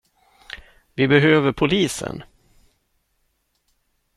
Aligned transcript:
Vi 0.93 1.07
behöver 1.07 1.51
polisen. 1.53 2.23